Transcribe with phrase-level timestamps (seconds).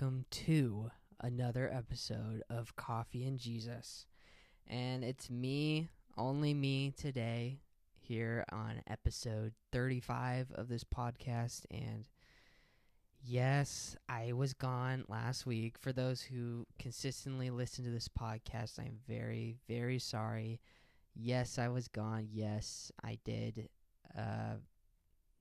[0.00, 4.06] welcome to another episode of Coffee and Jesus.
[4.66, 7.58] And it's me, only me today,
[7.98, 11.66] here on episode 35 of this podcast.
[11.70, 12.08] And
[13.22, 15.76] yes, I was gone last week.
[15.78, 20.62] For those who consistently listen to this podcast, I'm very, very sorry.
[21.14, 22.26] Yes, I was gone.
[22.32, 23.68] Yes, I did.
[24.16, 24.60] Uh,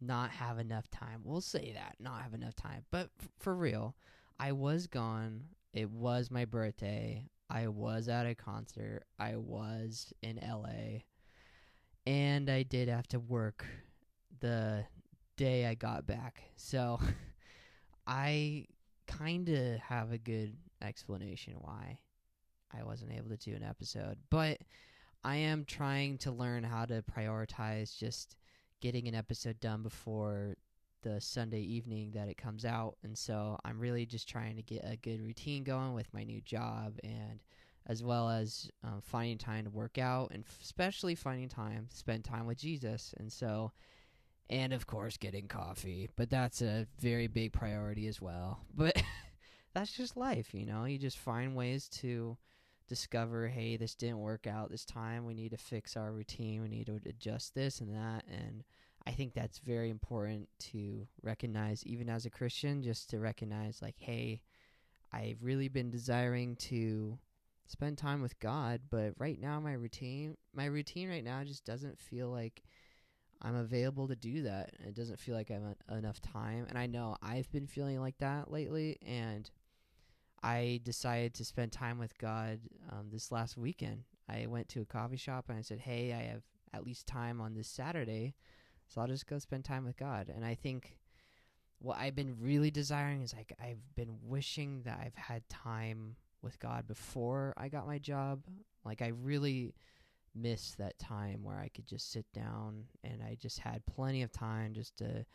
[0.01, 1.21] not have enough time.
[1.23, 2.83] We'll say that, not have enough time.
[2.91, 3.95] But f- for real,
[4.39, 5.43] I was gone.
[5.73, 7.29] It was my birthday.
[7.49, 9.03] I was at a concert.
[9.19, 11.01] I was in LA.
[12.07, 13.65] And I did have to work
[14.39, 14.85] the
[15.35, 16.41] day I got back.
[16.55, 16.99] So
[18.07, 18.65] I
[19.07, 21.99] kind of have a good explanation why
[22.73, 24.17] I wasn't able to do an episode.
[24.29, 24.59] But
[25.23, 28.37] I am trying to learn how to prioritize just
[28.79, 30.55] getting an episode done before
[31.01, 32.97] the Sunday evening that it comes out.
[33.03, 36.41] And so I'm really just trying to get a good routine going with my new
[36.41, 37.39] job and
[37.87, 41.95] as well as um, finding time to work out and f- especially finding time to
[41.97, 43.13] spend time with Jesus.
[43.17, 43.71] And so,
[44.49, 46.09] and of course, getting coffee.
[46.15, 48.59] But that's a very big priority as well.
[48.75, 49.01] But
[49.73, 50.85] that's just life, you know?
[50.85, 52.37] You just find ways to
[52.87, 56.67] discover hey this didn't work out this time we need to fix our routine we
[56.67, 58.63] need to adjust this and that and
[59.07, 63.95] i think that's very important to recognize even as a christian just to recognize like
[63.97, 64.41] hey
[65.13, 67.17] i've really been desiring to
[67.67, 71.99] spend time with god but right now my routine my routine right now just doesn't
[71.99, 72.63] feel like
[73.41, 76.85] i'm available to do that it doesn't feel like i have enough time and i
[76.85, 79.49] know i've been feeling like that lately and
[80.41, 82.59] I decided to spend time with God
[82.91, 84.03] um, this last weekend.
[84.29, 87.41] I went to a coffee shop and I said, "Hey, I have at least time
[87.41, 88.35] on this Saturday,
[88.89, 90.97] so I'll just go spend time with God." And I think
[91.79, 96.59] what I've been really desiring is like I've been wishing that I've had time with
[96.59, 98.41] God before I got my job.
[98.83, 99.73] Like I really
[100.35, 104.31] missed that time where I could just sit down and I just had plenty of
[104.31, 105.25] time just to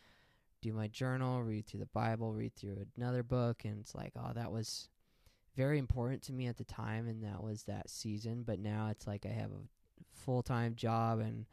[0.63, 4.33] do my journal, read through the Bible, read through another book, and it's like, oh,
[4.35, 4.89] that was
[5.57, 8.45] very important to me at the time, and that was that season.
[8.47, 9.67] But now it's like I have a
[10.11, 11.47] full time job, and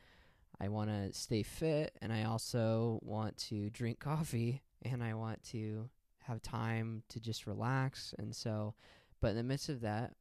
[0.61, 5.43] I want to stay fit, and I also want to drink coffee, and I want
[5.45, 5.89] to
[6.19, 8.13] have time to just relax.
[8.19, 8.75] And so,
[9.21, 10.13] but in the midst of that,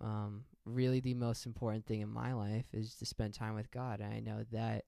[0.00, 4.00] um, really the most important thing in my life is to spend time with God.
[4.00, 4.84] And I know that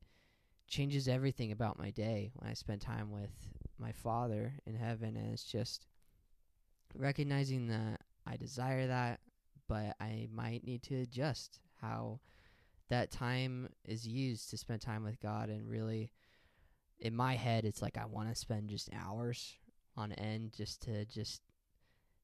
[0.69, 3.31] changes everything about my day when I spend time with
[3.79, 5.17] my Father in heaven.
[5.17, 5.87] And it's just
[6.95, 9.21] recognizing that I desire that,
[9.67, 12.21] but I might need to adjust how
[12.91, 15.49] that time is used to spend time with God.
[15.49, 16.13] And really,
[16.99, 19.57] in my head, it's like I want to spend just hours
[19.97, 21.43] on end just to just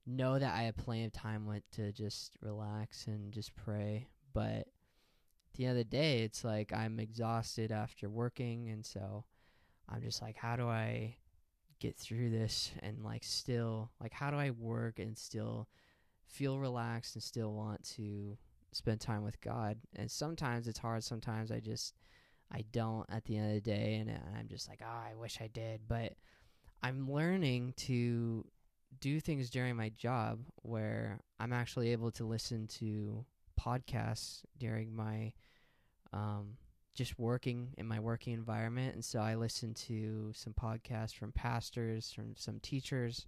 [0.07, 4.09] know that I have plenty of time with to just relax and just pray.
[4.33, 9.25] But at the end of the day, it's like I'm exhausted after working, and so
[9.89, 11.17] I'm just like, how do I
[11.79, 15.69] get through this and like still like how do I work and still
[16.27, 18.39] feel relaxed and still want to
[18.77, 19.79] spend time with God?
[19.97, 21.03] And sometimes it's hard.
[21.05, 21.95] Sometimes I just
[22.53, 25.39] I don't at the end of the day, and I'm just like, oh, I wish
[25.41, 26.15] I did, but
[26.83, 28.45] I'm learning to
[29.01, 33.25] do things during my job where I'm actually able to listen to
[33.61, 35.33] podcasts during my
[36.13, 36.57] um,
[36.95, 38.95] just working in my working environment.
[38.95, 43.27] And so I listen to some podcasts from pastors, from some teachers,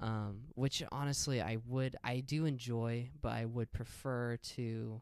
[0.00, 5.00] um, which honestly I would, I do enjoy, but I would prefer to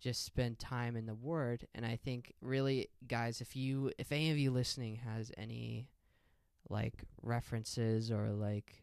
[0.00, 1.66] just spend time in the Word.
[1.74, 5.88] And I think really, guys, if you, if any of you listening has any
[6.68, 8.82] like references or like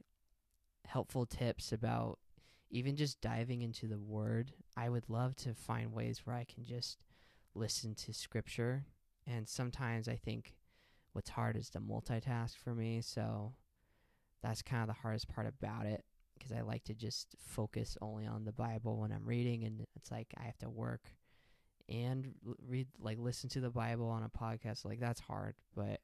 [0.86, 2.20] helpful tips about
[2.70, 6.64] even just diving into the word, I would love to find ways where I can
[6.64, 6.98] just
[7.54, 8.86] listen to scripture.
[9.28, 10.56] And sometimes I think
[11.14, 13.02] what's hard is to multitask for me.
[13.02, 13.54] So
[14.46, 16.04] that's kind of the hardest part about it
[16.38, 19.64] because I like to just focus only on the Bible when I'm reading.
[19.64, 21.02] And it's like I have to work
[21.90, 22.34] and
[22.68, 24.86] read, like, listen to the Bible on a podcast.
[24.86, 25.56] Like, that's hard.
[25.76, 26.00] But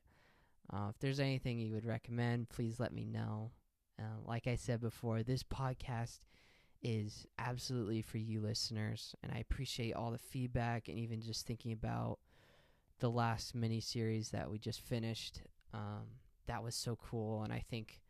[0.74, 3.52] uh, if there's anything you would recommend, please let me know.
[4.00, 6.20] Uh, like I said before, this podcast
[6.82, 11.74] is absolutely for you listeners, and I appreciate all the feedback and even just thinking
[11.74, 12.18] about
[13.00, 15.42] the last mini series that we just finished.
[15.76, 16.08] Um,
[16.48, 18.02] that was so cool, and I think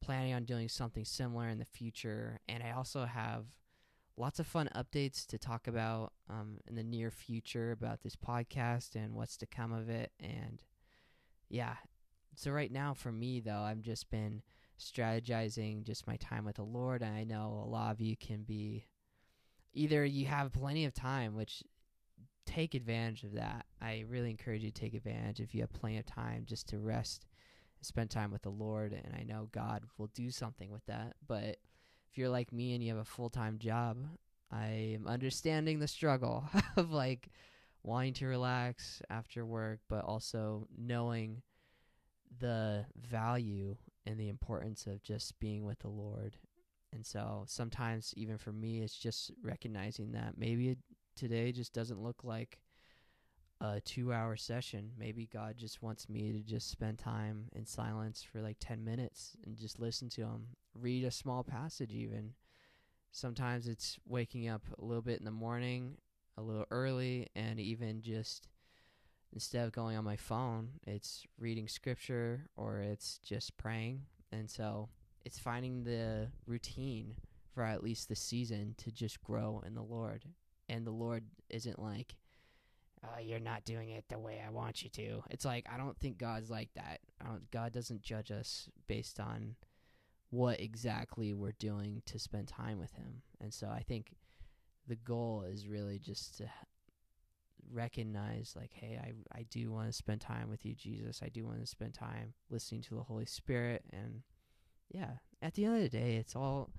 [0.00, 2.40] planning on doing something similar in the future.
[2.48, 3.44] And I also have
[4.16, 8.94] lots of fun updates to talk about um, in the near future about this podcast
[8.94, 10.12] and what's to come of it.
[10.20, 10.62] And
[11.48, 11.74] yeah,
[12.34, 14.42] so right now for me though, I've just been
[14.78, 17.02] strategizing just my time with the Lord.
[17.02, 18.86] And I know a lot of you can be
[19.72, 21.62] either you have plenty of time, which
[22.46, 23.66] take advantage of that.
[23.80, 26.78] I really encourage you to take advantage if you have plenty of time just to
[26.78, 27.26] rest
[27.84, 28.92] spend time with the Lord.
[28.92, 31.14] And I know God will do something with that.
[31.26, 31.58] But
[32.10, 33.98] if you're like me and you have a full time job,
[34.50, 36.44] I am understanding the struggle
[36.76, 37.28] of like
[37.82, 41.42] wanting to relax after work, but also knowing
[42.40, 43.76] the value
[44.06, 46.36] and the importance of just being with the Lord.
[46.92, 50.76] And so sometimes, even for me, it's just recognizing that maybe
[51.16, 52.58] today just doesn't look like
[53.72, 54.90] a two hour session.
[54.98, 59.36] Maybe God just wants me to just spend time in silence for like 10 minutes
[59.44, 62.34] and just listen to Him, read a small passage, even.
[63.10, 65.96] Sometimes it's waking up a little bit in the morning,
[66.36, 68.48] a little early, and even just
[69.32, 74.02] instead of going on my phone, it's reading scripture or it's just praying.
[74.32, 74.88] And so
[75.24, 77.14] it's finding the routine
[77.54, 80.24] for at least the season to just grow in the Lord.
[80.68, 82.16] And the Lord isn't like,
[83.04, 85.22] oh, you're not doing it the way I want you to.
[85.30, 87.00] It's like, I don't think God's like that.
[87.50, 89.56] God doesn't judge us based on
[90.30, 93.22] what exactly we're doing to spend time with Him.
[93.40, 94.14] And so I think
[94.86, 96.44] the goal is really just to
[97.72, 101.46] recognize like hey i i do want to spend time with you jesus i do
[101.46, 104.22] want to spend time listening to the holy spirit and
[104.90, 106.70] yeah at the end of the day it's all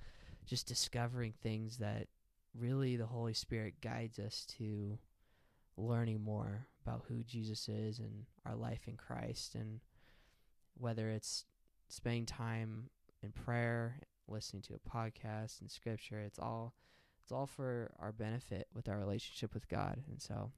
[0.45, 2.07] just discovering things that
[2.57, 4.97] really the holy spirit guides us to
[5.77, 9.79] learning more about who jesus is and our life in christ and
[10.77, 11.45] whether it's
[11.89, 12.89] spending time
[13.23, 16.19] in prayer, listening to a podcast and scripture.
[16.19, 16.73] It's all
[17.23, 20.03] it's all for our benefit with our relationship with God.
[20.09, 20.51] And so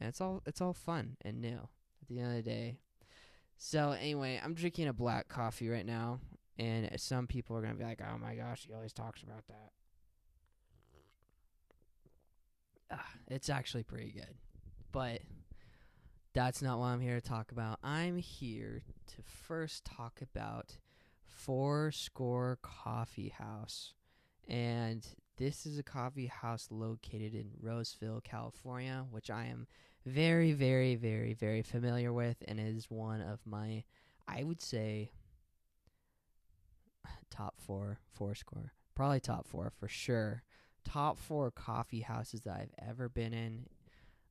[0.00, 1.68] and it's all it's all fun and new
[2.02, 2.78] at the end of the day.
[3.58, 6.20] So anyway, I'm drinking a black coffee right now
[6.58, 9.72] and some people are to be like, "Oh my gosh, he always talks about that."
[12.88, 14.36] Uh, it's actually pretty good.
[14.96, 15.20] But
[16.32, 17.78] that's not what I'm here to talk about.
[17.84, 20.78] I'm here to first talk about
[21.22, 23.92] Fourscore Coffee House.
[24.48, 25.06] And
[25.36, 29.66] this is a coffee house located in Roseville, California, which I am
[30.06, 33.84] very, very, very, very familiar with and is one of my,
[34.26, 35.10] I would say,
[37.28, 38.72] top four, four score.
[38.94, 40.42] Probably top four for sure.
[40.86, 43.66] Top four coffee houses that I've ever been in.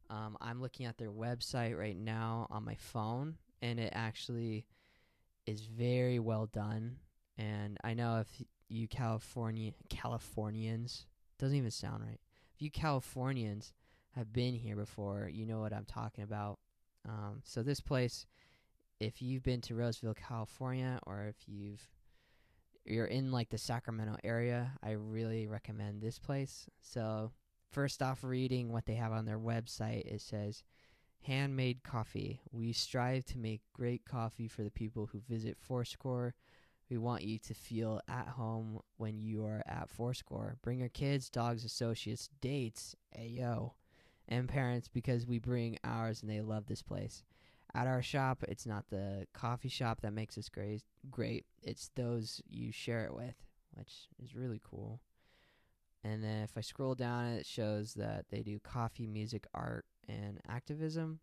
[0.10, 4.66] Um, I'm looking at their website right now on my phone, and it actually
[5.46, 6.98] is very well done.
[7.38, 11.06] And I know if you California Californians
[11.38, 12.20] doesn't even sound right.
[12.56, 13.74] If you Californians
[14.12, 16.60] have been here before, you know what I'm talking about.
[17.08, 18.26] Um, so this place,
[19.00, 21.88] if you've been to Roseville, California, or if you've
[22.86, 26.70] you're in like the Sacramento area, I really recommend this place.
[26.82, 27.32] So
[27.72, 30.64] first off, reading what they have on their website, it says
[31.24, 32.42] handmade coffee.
[32.52, 36.36] We strive to make great coffee for the people who visit Fourscore.
[36.90, 40.58] We want you to feel at home when you are at Fourscore.
[40.62, 43.72] Bring your kids, dogs, associates, dates, ayo,
[44.28, 47.24] and parents because we bring ours and they love this place.
[47.74, 50.84] At our shop, it's not the coffee shop that makes us great.
[51.10, 53.36] Great, it's those you share it with,
[53.74, 55.02] which is really cool.
[56.06, 60.40] And then if I scroll down, it shows that they do coffee, music, art, and
[60.48, 61.20] activism.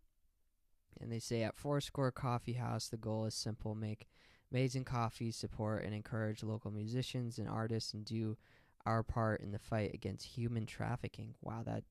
[0.99, 4.07] And they say at Fourscore Coffee House, the goal is simple make
[4.51, 8.37] amazing coffee, support and encourage local musicians and artists, and do
[8.85, 11.33] our part in the fight against human trafficking.
[11.41, 11.85] Wow, that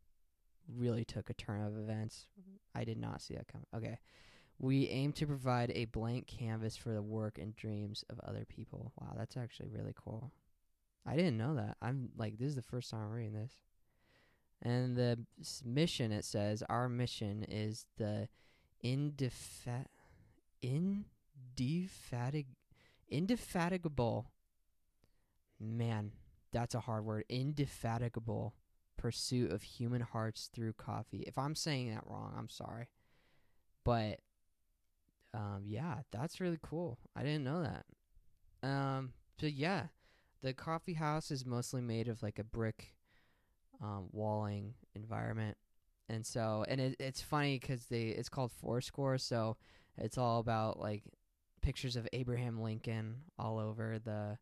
[0.69, 2.27] really took a turn of events.
[2.75, 3.67] I did not see that coming.
[3.75, 3.99] Okay.
[4.59, 8.93] We aim to provide a blank canvas for the work and dreams of other people.
[9.01, 10.31] Wow, that's actually really cool.
[11.07, 11.77] I didn't know that.
[11.83, 13.53] I'm like, this is the first time I'm reading this.
[14.63, 15.19] And the
[15.65, 18.29] mission, it says, our mission is the
[18.85, 19.87] indefa-
[20.63, 22.47] indefatig-
[23.09, 24.31] indefatigable,
[25.59, 26.13] man,
[26.53, 28.55] that's a hard word, indefatigable
[28.97, 31.25] pursuit of human hearts through coffee.
[31.27, 32.89] If I'm saying that wrong, I'm sorry.
[33.85, 34.21] But
[35.35, 36.99] um, yeah, that's really cool.
[37.17, 37.85] I didn't know that.
[38.69, 39.87] Um, so yeah,
[40.43, 42.95] the coffee house is mostly made of like a brick
[43.83, 45.57] um, walling environment.
[46.09, 49.57] And so, and it, it's funny because they it's called Fourscore, so
[49.97, 51.05] it's all about like
[51.63, 54.37] pictures of Abraham Lincoln all over the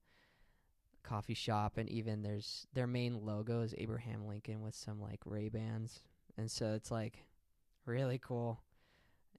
[1.02, 5.48] coffee shop, and even there's their main logo is Abraham Lincoln with some like Ray
[5.48, 6.00] Bans,
[6.36, 7.24] and so it's like
[7.84, 8.62] really cool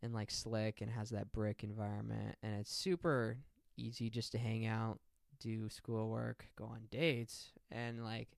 [0.02, 3.38] and like slick and has that brick environment, and it's super
[3.78, 5.00] easy just to hang out,
[5.42, 8.30] do schoolwork, go on dates, and like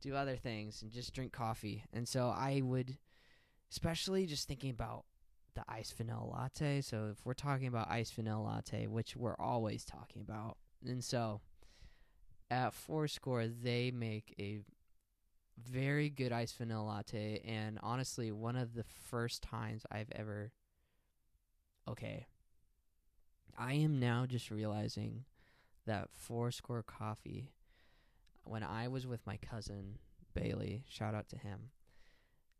[0.00, 1.84] do other things and just drink coffee.
[1.92, 2.98] And so I would,
[3.70, 5.04] especially just thinking about
[5.54, 6.80] the iced vanilla latte.
[6.80, 11.40] So if we're talking about iced vanilla latte, which we're always talking about, and so
[12.50, 14.60] at Fourscore they make a
[15.58, 20.52] very good iced vanilla latte, and honestly, one of the first times I've ever.
[21.88, 22.26] Okay.
[23.58, 25.24] I am now just realizing
[25.90, 27.50] that Fourscore coffee.
[28.44, 29.98] When I was with my cousin
[30.34, 31.70] Bailey, shout out to him.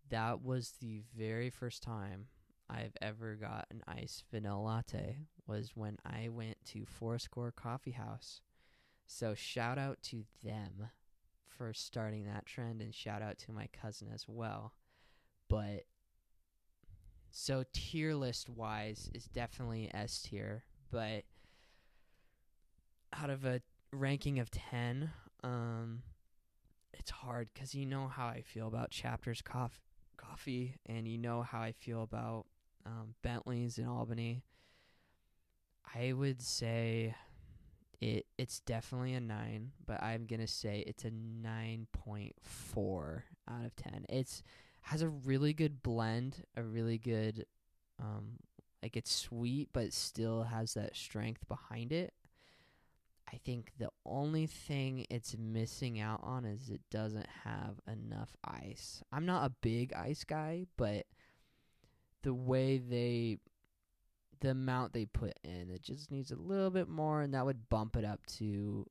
[0.08, 2.26] That was the very first time
[2.68, 8.40] I've ever got an iced vanilla latte was when I went to Fourscore Coffee House.
[9.06, 10.88] So shout out to them
[11.46, 14.74] for starting that trend and shout out to my cousin as well.
[15.48, 15.84] But
[17.30, 21.22] so tier list wise is definitely S tier, but
[23.12, 23.60] out of a
[23.92, 25.10] ranking of 10,
[25.42, 26.02] um
[26.92, 29.80] it's hard cuz you know how I feel about Chapters cof-
[30.16, 32.46] coffee and you know how I feel about
[32.84, 34.42] um, Bentley's in Albany.
[35.94, 37.14] I would say
[38.00, 43.64] it it's definitely a nine, but I'm gonna say it's a nine point four out
[43.64, 44.06] of ten.
[44.08, 44.42] It's
[44.82, 47.46] has a really good blend, a really good
[47.98, 48.38] um
[48.82, 52.14] like it's sweet but still has that strength behind it.
[53.32, 59.02] I think the only thing it's missing out on is it doesn't have enough ice.
[59.12, 61.06] I'm not a big ice guy, but
[62.22, 63.38] the way they
[64.40, 67.68] the amount they put in it just needs a little bit more and that would
[67.68, 68.86] bump it up to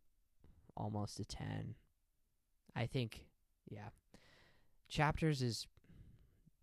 [0.77, 1.73] almost a 10
[2.75, 3.25] i think
[3.69, 3.89] yeah.
[4.87, 5.67] Chapters is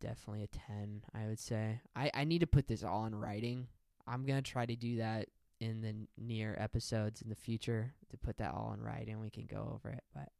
[0.00, 1.80] definitely a 10 i would say.
[1.94, 3.68] I i need to put this all in writing.
[4.06, 5.28] I'm gonna try to do that
[5.60, 9.46] in the near episodes in the future to put that all in writing we can
[9.46, 10.30] go over it but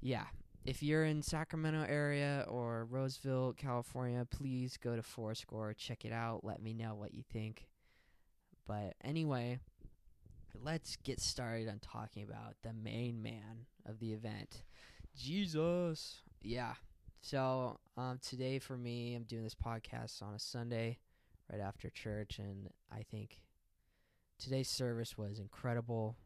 [0.00, 0.24] yeah
[0.66, 6.40] if you're in Sacramento area or Roseville, California, please go to Fourscore, check it out,
[6.42, 7.68] let me know what you think.
[8.66, 9.60] But anyway,
[10.60, 14.64] let's get started on talking about the main man of the event,
[15.16, 16.22] Jesus.
[16.42, 16.74] Yeah.
[17.20, 20.98] So um, today for me, I'm doing this podcast on a Sunday,
[21.50, 23.40] right after church, and I think
[24.38, 26.16] today's service was incredible.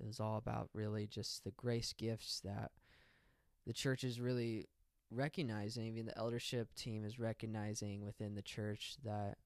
[0.00, 2.72] It was all about really just the grace gifts that
[3.66, 4.68] the church is really
[5.10, 9.38] recognizing, even the eldership team is recognizing within the church that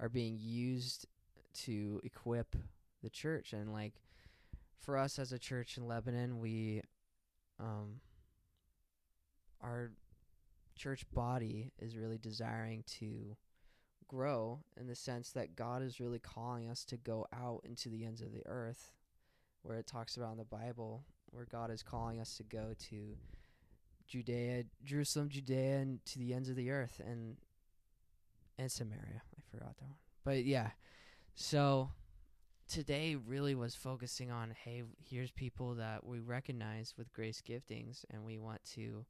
[0.00, 1.06] are being used
[1.54, 2.56] to equip
[3.02, 3.52] the church.
[3.52, 3.94] And like
[4.78, 6.82] for us as a church in Lebanon, we,
[7.58, 8.00] um,
[9.62, 9.92] our
[10.76, 13.36] church body is really desiring to
[14.08, 18.04] grow in the sense that God is really calling us to go out into the
[18.04, 18.92] ends of the earth,
[19.62, 23.16] where it talks about in the Bible, where God is calling us to go to
[24.06, 27.36] Judea, Jerusalem, Judea, and to the ends of the earth, and
[28.58, 29.22] and Samaria.
[29.36, 30.70] I forgot that one, but yeah.
[31.34, 31.90] So
[32.68, 38.24] today really was focusing on hey, here's people that we recognize with grace giftings, and
[38.24, 39.04] we want to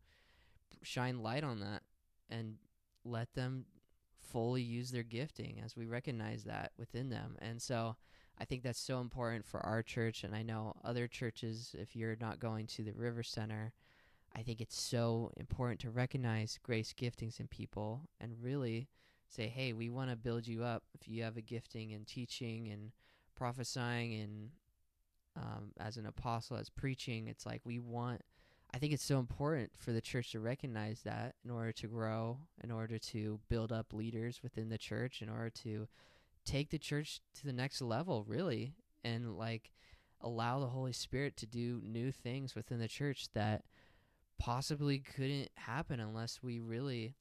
[0.83, 1.83] shine light on that
[2.31, 2.57] and
[3.05, 3.65] let them
[4.27, 7.37] fully use their gifting as we recognize that within them.
[7.41, 7.97] And so
[8.39, 11.75] I think that's so important for our church, and I know other churches.
[11.79, 13.73] If you're not going to the River Center
[14.37, 18.91] I think it's so important to recognize grace giftings in people and really
[19.29, 20.83] say, hey, we want to build you up.
[20.95, 22.93] If you have a gifting in teaching and
[23.35, 24.51] prophesying and
[25.37, 28.21] um, as an apostle, as preaching, it's like we want.
[28.77, 32.41] I think it's so important for the church to recognize that in order to grow,
[32.63, 35.89] in order to build up leaders within the church, in order to
[36.45, 39.73] take the church to the next level, really, and like
[40.21, 43.65] allow the Holy Spirit to do new things within the church that
[44.39, 47.15] possibly couldn't happen unless we really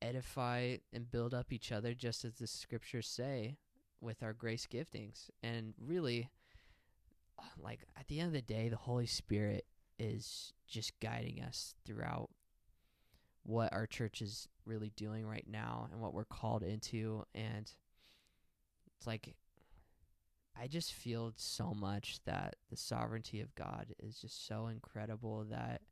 [0.00, 3.56] edify and build up each other just as the scriptures say
[4.00, 5.28] with our grace giftings.
[5.42, 6.30] And really
[7.58, 9.66] like at the end of the day the holy spirit
[9.98, 12.30] is just guiding us throughout
[13.42, 17.24] what our church is really doing right now and what we're called into.
[17.34, 17.70] And
[18.96, 19.34] it's like
[20.58, 25.82] I just feel so much that the sovereignty of God is just so incredible that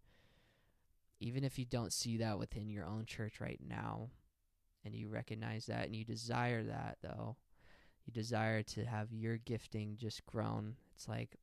[1.20, 4.10] even if you don't see that within your own church right now
[4.84, 7.36] and you recognize that and you desire that though
[8.04, 11.36] you desire to have your gifting just grown it's like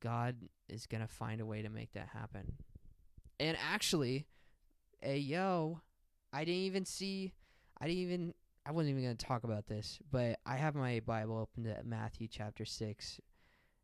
[0.00, 0.36] god
[0.68, 2.52] is going to find a way to make that happen
[3.40, 4.26] and actually
[5.00, 5.80] hey yo
[6.32, 7.32] i didn't even see
[7.80, 8.34] i didn't even
[8.64, 11.82] i wasn't even going to talk about this but i have my bible open to
[11.84, 13.20] matthew chapter 6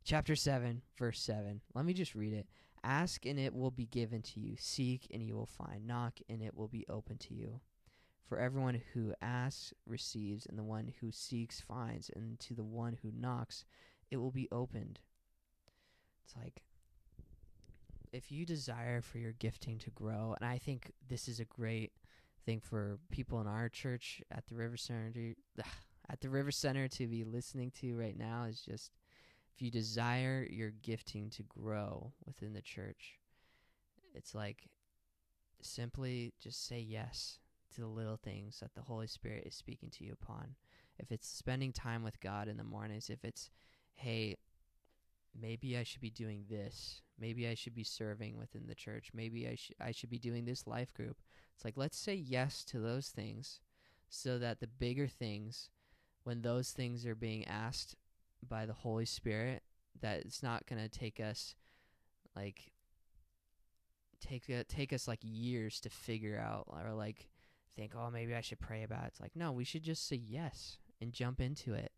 [0.05, 1.61] chapter 7, verse 7.
[1.75, 2.47] Let me just read it.
[2.85, 4.57] Ask and it will be given to you.
[4.59, 5.87] Seek and you will find.
[5.87, 7.61] Knock and it will be open to you.
[8.25, 12.97] For everyone who asks receives, and the one who seeks finds, and to the one
[13.03, 13.67] who knocks
[14.11, 15.01] it will be opened.
[16.33, 16.63] It's like
[18.13, 21.93] if you desire for your gifting to grow, and I think this is a great
[22.45, 25.13] thing for people in our church at the River Center
[26.11, 28.93] at the River Center to be listening to right now is just
[29.55, 33.19] if you desire your gifting to grow within the church,
[34.15, 34.69] it's like
[35.61, 37.39] simply just say yes
[37.75, 40.55] to the little things that the Holy Spirit is speaking to you upon.
[40.99, 43.51] If it's spending time with God in the mornings, if it's,
[43.95, 44.37] hey,
[45.41, 47.03] maybe I should be doing this.
[47.19, 49.11] Maybe I should be serving within the church.
[49.15, 51.19] Maybe I should I should be doing this life group.
[51.55, 53.61] It's like let's say yes to those things
[54.09, 55.71] so that the bigger things
[56.25, 57.97] when those things are being asked
[58.47, 59.63] by the Holy Spirit
[60.01, 61.55] that it's not going to take us
[62.35, 62.73] like
[64.21, 67.29] take uh, take us like years to figure out or like
[67.77, 69.09] think oh maybe I should pray about it.
[69.09, 71.93] It's like no, we should just say yes and jump into it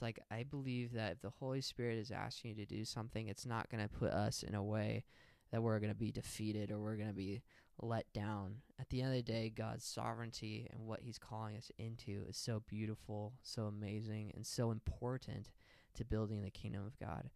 [0.00, 3.28] it's like I believe that if the Holy Spirit is asking you to do something,
[3.28, 5.04] it's not going to put us in a way
[5.52, 7.42] that we're going to be defeated or we're going to be
[7.82, 8.56] let down.
[8.78, 12.38] At the end of the day, God's sovereignty and what He's calling us into is
[12.38, 15.50] so beautiful, so amazing, and so important
[15.96, 17.28] to building the kingdom of God.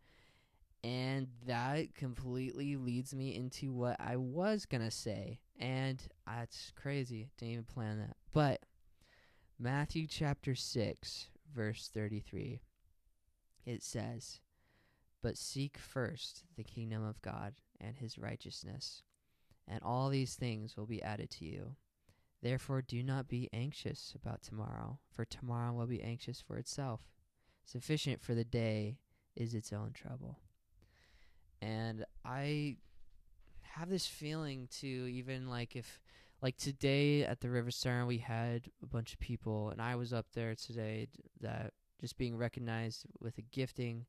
[0.83, 5.39] And that completely leads me into what I was going to say.
[5.59, 7.29] And that's crazy.
[7.37, 8.17] Didn't even plan that.
[8.33, 8.61] But
[9.59, 12.61] Matthew chapter 6, verse 33,
[13.65, 14.41] it says,
[15.23, 19.03] But seek first the kingdom of God and his righteousness,
[19.67, 21.77] and all these things will be added to you.
[22.43, 27.01] Therefore, do not be anxious about tomorrow, for tomorrow will be anxious for itself.
[27.65, 28.99] Sufficient for the day
[29.35, 30.41] is its own trouble.
[31.63, 32.77] And I
[33.63, 36.01] have this feeling too, even like if
[36.45, 40.13] like today at the River Center, we had a bunch of people, and I was
[40.13, 41.09] up there today
[41.41, 44.05] that just being recognized with a gifting.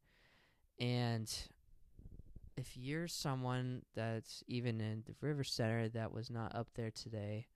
[0.78, 1.34] And
[2.58, 7.48] if you're someone that's even in the River Center that was not up there today,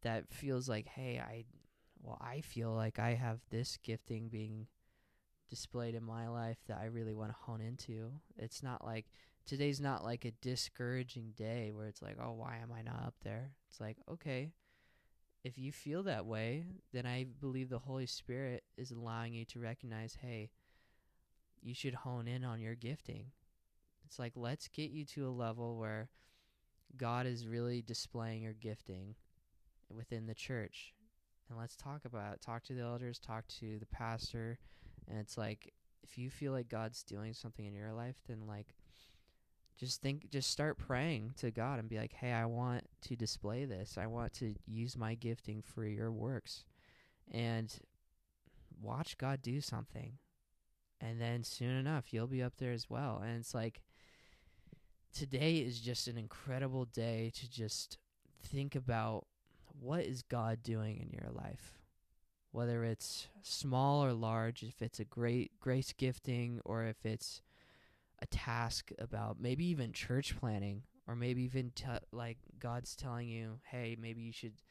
[0.00, 1.44] that feels like, hey, I,
[2.02, 4.68] well, I feel like I have this gifting being
[5.50, 8.12] displayed in my life that I really want to hone into.
[8.38, 9.04] It's not like
[9.48, 13.14] today's not like a discouraging day where it's like, oh, why am I not up
[13.24, 13.52] there?
[13.70, 14.52] It's like, okay,
[15.42, 19.58] if you feel that way, then I believe the Holy Spirit is allowing you to
[19.58, 20.50] recognize, hey,
[21.62, 23.26] you should hone in on your gifting.
[24.04, 26.10] It's like, let's get you to a level where
[26.96, 29.14] God is really displaying your gifting
[29.88, 30.92] within the church.
[31.48, 32.42] And let's talk about it.
[32.42, 34.58] Talk to the elders, talk to the pastor.
[35.08, 38.74] And it's like, if you feel like God's doing something in your life, then like,
[39.78, 43.64] just think just start praying to God and be like, "Hey, I want to display
[43.64, 43.96] this.
[43.96, 46.64] I want to use my gifting for your works."
[47.30, 47.72] And
[48.80, 50.18] watch God do something.
[51.00, 53.20] And then soon enough, you'll be up there as well.
[53.24, 53.82] And it's like
[55.12, 57.98] today is just an incredible day to just
[58.42, 59.26] think about
[59.80, 61.78] what is God doing in your life?
[62.50, 67.42] Whether it's small or large, if it's a great grace gifting or if it's
[68.20, 73.60] a task about maybe even church planning or maybe even t- like God's telling you,
[73.64, 74.62] "Hey, maybe you should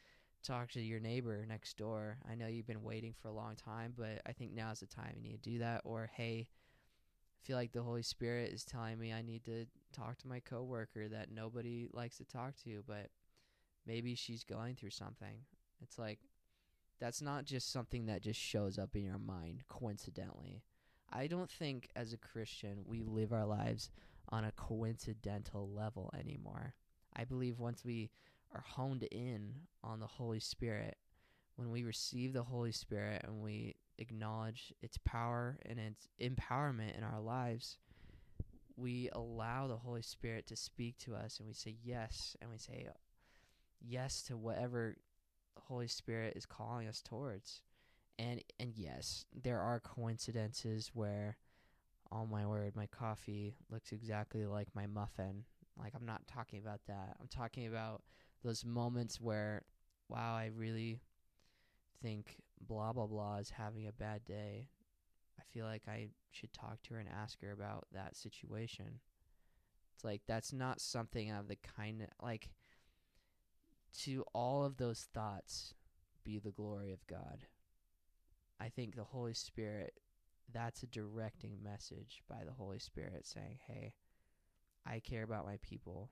[0.42, 2.18] talk to your neighbor next door.
[2.28, 5.14] I know you've been waiting for a long time, but I think now's the time
[5.16, 6.48] you need to do that." Or, "Hey,
[7.40, 10.40] I feel like the Holy Spirit is telling me I need to talk to my
[10.40, 13.10] coworker that nobody likes to talk to, but
[13.86, 15.44] maybe she's going through something."
[15.80, 16.20] It's like
[16.98, 20.64] that's not just something that just shows up in your mind coincidentally.
[21.12, 23.90] I don't think as a Christian we live our lives
[24.28, 26.74] on a coincidental level anymore.
[27.16, 28.10] I believe once we
[28.54, 30.96] are honed in on the Holy Spirit,
[31.56, 37.02] when we receive the Holy Spirit and we acknowledge its power and its empowerment in
[37.02, 37.78] our lives,
[38.76, 42.58] we allow the Holy Spirit to speak to us and we say yes and we
[42.58, 42.86] say
[43.80, 44.96] yes to whatever
[45.58, 47.62] Holy Spirit is calling us towards
[48.18, 51.36] and and yes, there are coincidences where,
[52.10, 55.44] oh my word, my coffee looks exactly like my muffin.
[55.78, 57.16] Like I'm not talking about that.
[57.20, 58.02] I'm talking about
[58.42, 59.62] those moments where,
[60.08, 61.00] wow, I really
[62.02, 64.68] think blah blah blah is having a bad day.
[65.38, 69.00] I feel like I should talk to her and ask her about that situation.
[69.94, 72.50] It's like that's not something of the kind of like
[74.00, 75.74] to all of those thoughts
[76.24, 77.46] be the glory of God.
[78.60, 79.94] I think the Holy Spirit
[80.52, 83.94] that's a directing message by the Holy Spirit saying, "Hey,
[84.86, 86.10] I care about my people.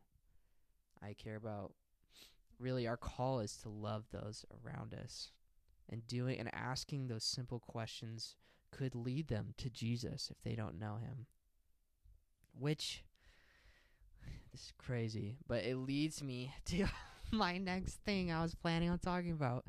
[1.01, 1.75] I care about
[2.59, 5.33] really our call is to love those around us."
[5.89, 8.37] And doing and asking those simple questions
[8.73, 11.27] could lead them to Jesus if they don't know him.
[12.53, 13.05] Which
[14.53, 16.89] this is crazy, but it leads me to
[17.31, 19.65] my next thing I was planning on talking about.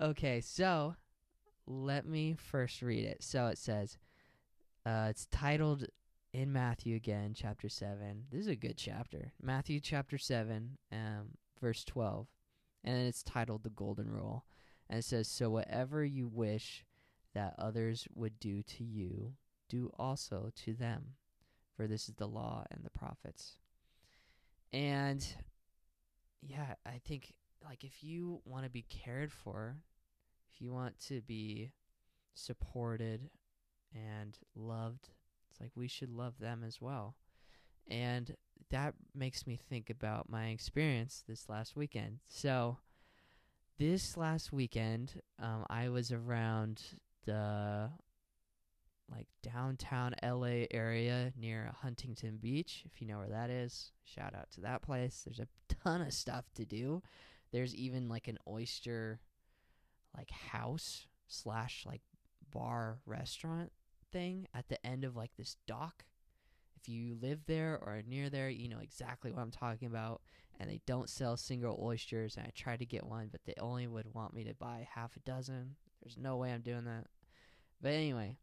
[0.00, 0.96] Okay, so
[1.66, 3.22] let me first read it.
[3.22, 3.98] So it says,
[4.84, 5.86] uh, it's titled
[6.32, 8.24] in Matthew again, chapter 7.
[8.30, 9.32] This is a good chapter.
[9.40, 12.26] Matthew chapter 7, um, verse 12.
[12.82, 14.44] And it's titled The Golden Rule.
[14.90, 16.84] And it says, So whatever you wish
[17.34, 19.32] that others would do to you,
[19.68, 21.14] do also to them.
[21.76, 23.56] For this is the law and the prophets.
[24.72, 25.26] And
[26.42, 27.32] yeah, I think
[27.64, 29.76] like if you want to be cared for,
[30.54, 31.70] if you want to be
[32.34, 33.30] supported
[33.94, 35.08] and loved,
[35.50, 37.16] it's like we should love them as well.
[37.88, 38.34] And
[38.70, 42.20] that makes me think about my experience this last weekend.
[42.28, 42.78] So,
[43.78, 46.80] this last weekend, um, I was around
[47.26, 47.90] the
[49.10, 53.90] like downtown LA area near Huntington Beach, if you know where that is.
[54.04, 55.22] Shout out to that place.
[55.24, 55.48] There's a
[55.84, 57.02] ton of stuff to do.
[57.52, 59.20] There's even like an oyster
[60.16, 62.02] like house slash like
[62.52, 63.72] bar restaurant
[64.12, 66.04] thing at the end of like this dock.
[66.80, 70.20] If you live there or near there, you know exactly what I'm talking about.
[70.60, 72.36] And they don't sell single oysters.
[72.36, 75.16] And I tried to get one, but they only would want me to buy half
[75.16, 75.76] a dozen.
[76.02, 77.06] There's no way I'm doing that.
[77.80, 78.36] But anyway,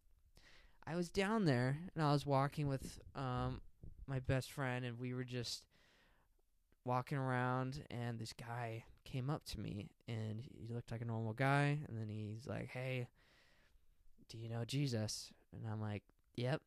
[0.85, 3.61] I was down there and I was walking with um
[4.07, 5.63] my best friend and we were just
[6.83, 11.33] walking around and this guy came up to me and he looked like a normal
[11.33, 13.07] guy and then he's like, "Hey,
[14.29, 16.03] do you know Jesus?" And I'm like,
[16.35, 16.61] "Yep."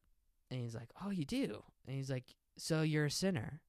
[0.50, 2.24] And he's like, "Oh, you do?" And he's like,
[2.56, 3.60] "So you're a sinner?"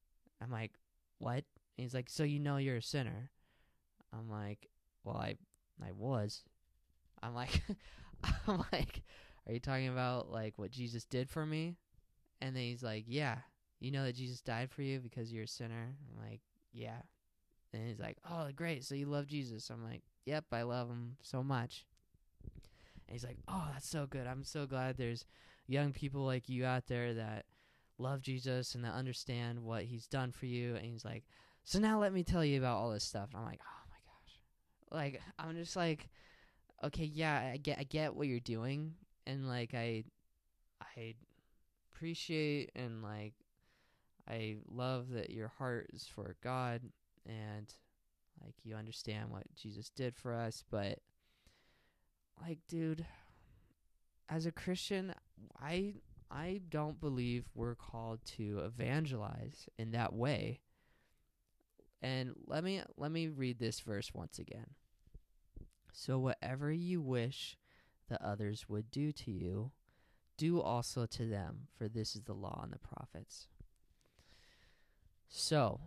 [0.41, 0.73] I'm like,
[1.19, 1.45] "What?"
[1.77, 3.31] And he's like, "So you know you're a sinner?"
[4.13, 4.69] I'm like,
[5.03, 5.37] "Well, I
[5.83, 6.43] I was."
[7.23, 7.61] I'm like
[8.47, 9.03] I'm like,
[9.47, 11.75] "Are you talking about like what Jesus did for me?"
[12.41, 13.39] And then he's like, "Yeah."
[13.79, 15.95] You know that Jesus died for you because you're a sinner?
[16.09, 17.01] I'm like, "Yeah."
[17.75, 18.83] And he's like, "Oh, great.
[18.83, 21.85] So you love Jesus?" I'm like, "Yep, I love him so much."
[22.43, 24.27] And he's like, "Oh, that's so good.
[24.27, 25.25] I'm so glad there's
[25.67, 27.45] young people like you out there that
[27.97, 31.25] love Jesus and that understand what he's done for you." And he's like,
[31.63, 33.97] "So now let me tell you about all this stuff." And I'm like, "Oh my
[34.05, 34.39] gosh."
[34.91, 36.09] Like I'm just like,
[36.83, 38.95] "Okay, yeah, I get I get what you're doing."
[39.27, 40.05] And like I
[40.81, 41.15] I
[41.91, 43.33] appreciate and like
[44.27, 46.81] I love that your heart is for God
[47.25, 47.73] and
[48.43, 50.99] like you understand what Jesus did for us, but
[52.41, 53.05] like dude,
[54.29, 55.13] as a Christian,
[55.61, 55.95] I
[56.29, 60.61] I don't believe we're called to evangelize in that way.
[62.01, 64.71] And let me let me read this verse once again.
[65.93, 67.57] So whatever you wish
[68.09, 69.71] that others would do to you,
[70.37, 73.47] do also to them, for this is the law and the prophets.
[75.27, 75.79] So,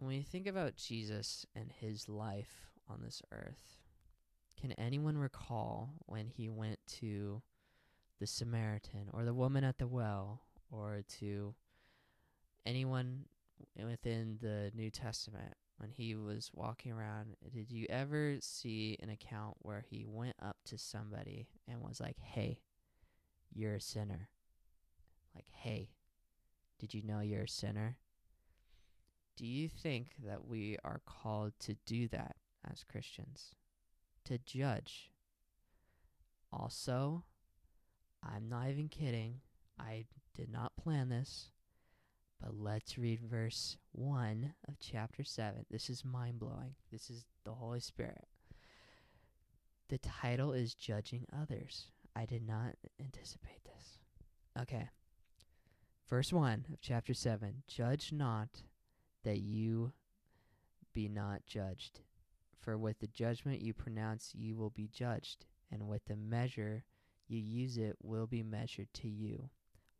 [0.00, 3.76] when you think about Jesus and his life on this earth,
[4.58, 7.42] can anyone recall when he went to
[8.18, 11.54] the Samaritan or the woman at the well or to
[12.64, 13.26] anyone
[13.76, 17.36] within the New Testament when he was walking around?
[17.52, 22.18] Did you ever see an account where he went up to somebody and was like,
[22.18, 22.60] hey,
[23.52, 24.30] you're a sinner?
[25.34, 25.90] Like, hey,
[26.78, 27.98] did you know you're a sinner?
[29.40, 32.36] Do you think that we are called to do that
[32.70, 33.54] as Christians?
[34.26, 35.10] To judge?
[36.52, 37.24] Also,
[38.22, 39.36] I'm not even kidding.
[39.78, 41.48] I did not plan this.
[42.38, 45.64] But let's read verse 1 of chapter 7.
[45.70, 46.74] This is mind blowing.
[46.92, 48.26] This is the Holy Spirit.
[49.88, 51.86] The title is Judging Others.
[52.14, 54.00] I did not anticipate this.
[54.60, 54.90] Okay.
[56.10, 58.64] Verse 1 of chapter 7 Judge not
[59.24, 59.92] that you
[60.92, 62.00] be not judged.
[62.58, 66.84] For with the judgment you pronounce, you will be judged, and with the measure
[67.26, 69.48] you use it will be measured to you.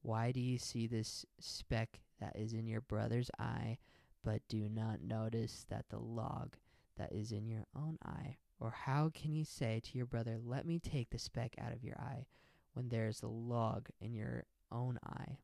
[0.02, 3.78] Why do you see this speck that is in your brother's eye,
[4.24, 6.56] but do not notice that the log
[6.96, 8.36] that is in your own eye?
[8.58, 11.82] Or how can you say to your brother, Let me take the speck out of
[11.82, 12.26] your eye,
[12.74, 15.38] when there is a log in your own eye?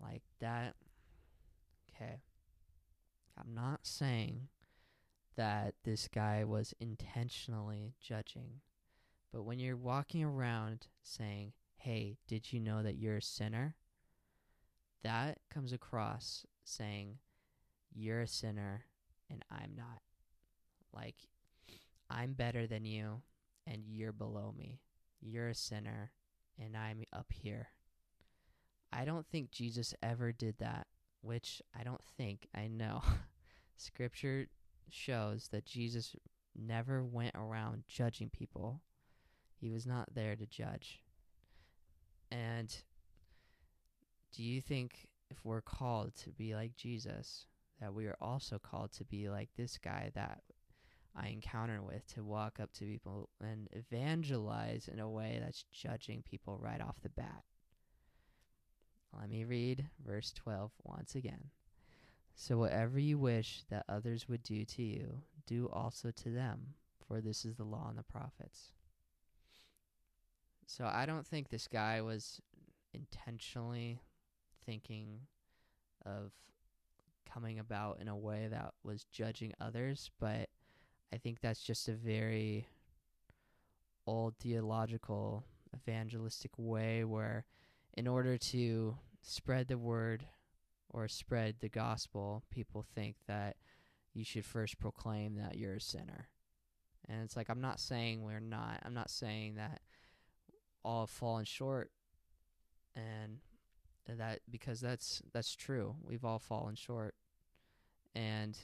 [0.00, 0.74] Like that.
[1.88, 2.20] Okay.
[3.44, 4.48] I'm not saying
[5.36, 8.60] that this guy was intentionally judging,
[9.32, 13.76] But when you're walking around saying, Hey, did you know that you're a sinner?
[15.02, 17.18] That comes across saying,
[17.92, 18.84] You're a sinner
[19.30, 20.02] and I'm not.
[20.92, 21.16] Like,
[22.10, 23.22] I'm better than you
[23.66, 24.80] and you're below me.
[25.20, 26.12] You're a sinner
[26.58, 27.68] and I'm up here.
[28.92, 30.86] I don't think Jesus ever did that,
[31.22, 33.02] which I don't think, I know.
[33.82, 34.46] Scripture
[34.88, 36.14] shows that Jesus
[36.56, 38.80] never went around judging people.
[39.60, 41.02] He was not there to judge.
[42.30, 42.74] And
[44.34, 47.46] do you think if we're called to be like Jesus,
[47.80, 50.42] that we are also called to be like this guy that
[51.16, 56.22] I encounter with, to walk up to people and evangelize in a way that's judging
[56.22, 57.42] people right off the bat?
[59.18, 61.50] Let me read verse 12 once again.
[62.34, 66.74] So, whatever you wish that others would do to you, do also to them,
[67.06, 68.72] for this is the law and the prophets.
[70.66, 72.40] So, I don't think this guy was
[72.94, 74.00] intentionally
[74.64, 75.20] thinking
[76.04, 76.32] of
[77.32, 80.48] coming about in a way that was judging others, but
[81.12, 82.66] I think that's just a very
[84.06, 87.44] old theological evangelistic way where
[87.94, 90.26] in order to spread the word
[90.92, 93.56] or spread the gospel, people think that
[94.14, 96.28] you should first proclaim that you're a sinner.
[97.08, 98.80] And it's like, I'm not saying we're not.
[98.84, 99.80] I'm not saying that
[100.84, 101.90] all have fallen short
[102.96, 103.38] and
[104.08, 105.96] that because that's that's true.
[106.02, 107.14] We've all fallen short.
[108.14, 108.56] And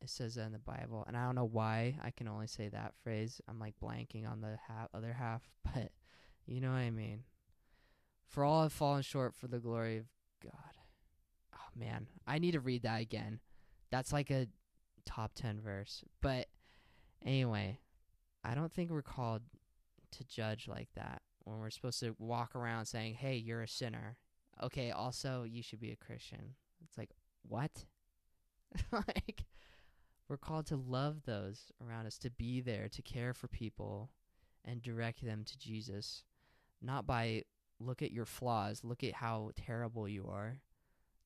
[0.00, 1.04] it says that in the Bible.
[1.06, 3.40] And I don't know why I can only say that phrase.
[3.48, 5.92] I'm like blanking on the half, other half, but
[6.46, 7.24] you know what I mean.
[8.26, 10.06] For all have fallen short for the glory of
[10.42, 10.52] God.
[11.76, 13.40] Man, I need to read that again.
[13.90, 14.46] That's like a
[15.04, 16.04] top 10 verse.
[16.20, 16.48] But
[17.24, 17.78] anyway,
[18.44, 19.42] I don't think we're called
[20.12, 24.18] to judge like that when we're supposed to walk around saying, "Hey, you're a sinner."
[24.62, 26.54] Okay, also you should be a Christian.
[26.84, 27.10] It's like,
[27.42, 27.84] what?
[28.92, 29.44] like
[30.28, 34.10] we're called to love those around us, to be there, to care for people
[34.64, 36.24] and direct them to Jesus,
[36.80, 37.42] not by
[37.80, 40.58] look at your flaws, look at how terrible you are.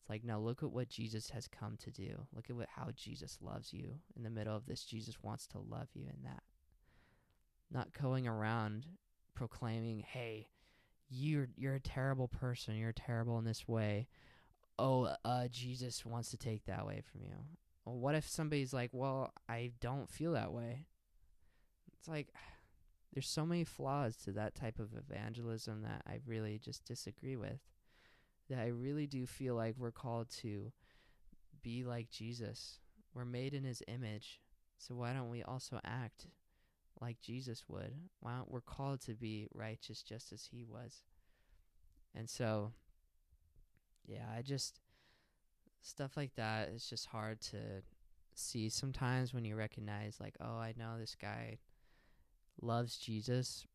[0.06, 2.28] It's like, no, look at what Jesus has come to do.
[2.32, 3.94] Look at what, how Jesus loves you.
[4.16, 6.44] In the middle of this, Jesus wants to love you in that.
[7.72, 8.86] Not going around
[9.34, 10.46] proclaiming, "Hey,
[11.08, 12.76] you're you're a terrible person.
[12.76, 14.06] You're terrible in this way."
[14.78, 17.34] Oh, uh, Jesus wants to take that away from you.
[17.84, 20.86] Well, what if somebody's like, "Well, I don't feel that way."
[21.98, 22.28] It's like
[23.12, 27.58] there's so many flaws to that type of evangelism that I really just disagree with.
[28.48, 30.72] That I really do feel like we're called to
[31.62, 32.78] be like Jesus.
[33.14, 34.40] We're made in his image.
[34.78, 36.26] So why don't we also act
[37.00, 37.92] like Jesus would?
[38.20, 41.02] Why don't we're called to be righteous just as he was?
[42.14, 42.72] And so
[44.06, 44.80] yeah, I just
[45.82, 47.82] stuff like that is just hard to
[48.34, 51.58] see sometimes when you recognize like, oh, I know this guy
[52.60, 53.66] loves Jesus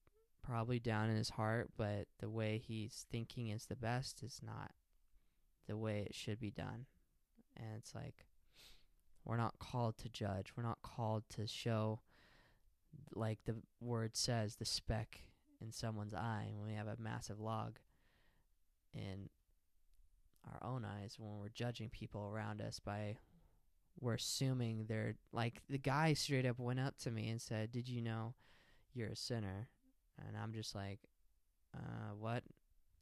[0.44, 4.72] probably down in his heart, but the way he's thinking is the best is not
[5.68, 6.86] the way it should be done.
[7.56, 8.26] And it's like
[9.26, 10.54] we're not called to judge.
[10.56, 12.00] We're not called to show
[13.14, 15.22] like the word says the speck
[15.62, 17.78] in someone's eye when we have a massive log
[18.94, 19.30] in
[20.46, 23.16] our own eyes when we're judging people around us by
[24.00, 27.88] we're assuming they're like the guy straight up went up to me and said, "Did
[27.88, 28.34] you know
[28.94, 29.70] you're a sinner.
[30.28, 31.00] And I'm just like,
[31.76, 32.44] uh, what?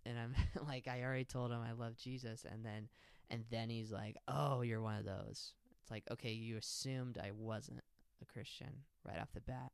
[0.06, 0.36] And I'm
[0.68, 2.46] like, I already told him I love Jesus.
[2.50, 2.90] And then,
[3.30, 5.54] and then he's like, oh, you're one of those.
[5.82, 7.82] It's like, okay, you assumed I wasn't
[8.22, 9.72] a Christian right off the bat.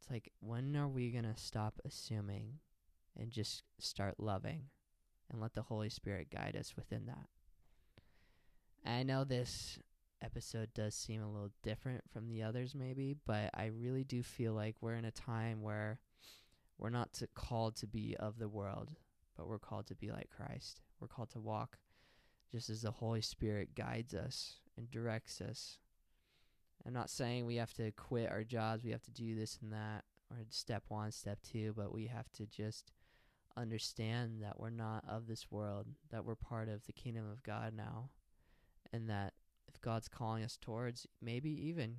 [0.00, 2.54] It's like, when are we to stop assuming
[3.18, 4.64] and just start loving
[5.30, 7.26] and let the Holy Spirit guide us within that?
[8.84, 9.78] I know this
[10.22, 14.52] episode does seem a little different from the others, maybe, but I really do feel
[14.52, 15.98] like we're in a time where
[16.80, 18.90] we're not to, called to be of the world,
[19.36, 20.80] but we're called to be like Christ.
[20.98, 21.78] We're called to walk
[22.50, 25.78] just as the Holy Spirit guides us and directs us.
[26.86, 29.72] I'm not saying we have to quit our jobs, we have to do this and
[29.72, 32.92] that, or step one, step two, but we have to just
[33.58, 37.74] understand that we're not of this world, that we're part of the kingdom of God
[37.76, 38.08] now,
[38.90, 39.34] and that
[39.68, 41.96] if God's calling us towards maybe even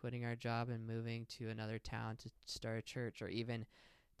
[0.00, 3.66] quitting our job and moving to another town to start a church or even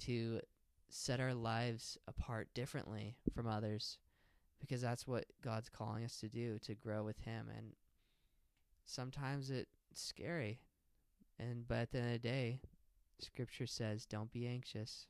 [0.00, 0.40] to
[0.88, 3.98] set our lives apart differently from others
[4.60, 7.72] because that's what God's calling us to do to grow with him and
[8.84, 10.60] sometimes it's scary
[11.38, 12.60] and but at the end of the day
[13.20, 15.06] Scripture says, Don't be anxious.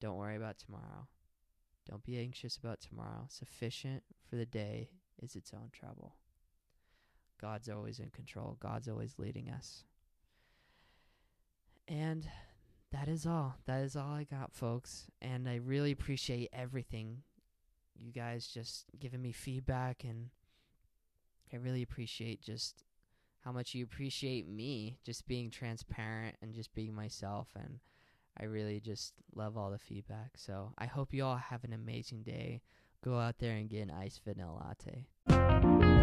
[0.00, 1.08] Don't worry about tomorrow.
[1.88, 3.26] Don't be anxious about tomorrow.
[3.28, 4.90] Sufficient for the day
[5.22, 6.16] is its own trouble.
[7.40, 9.84] God's always in control, God's always leading us.
[11.86, 12.28] And
[12.96, 13.56] that is all.
[13.66, 15.04] That is all I got, folks.
[15.20, 17.22] And I really appreciate everything.
[17.94, 20.30] You guys just giving me feedback, and
[21.52, 22.84] I really appreciate just
[23.44, 27.48] how much you appreciate me just being transparent and just being myself.
[27.54, 27.80] And
[28.38, 30.32] I really just love all the feedback.
[30.36, 32.62] So I hope you all have an amazing day.
[33.04, 34.74] Go out there and get an iced vanilla
[35.28, 35.95] latte.